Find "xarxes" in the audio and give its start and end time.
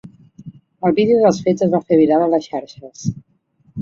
2.55-3.09